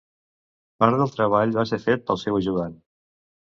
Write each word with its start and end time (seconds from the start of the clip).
Part 0.83 0.97
del 1.01 1.11
treball 1.17 1.53
va 1.59 1.65
ser 1.73 1.79
fet 1.85 2.09
pel 2.09 2.21
seu 2.23 2.41
ajudant. 2.41 2.75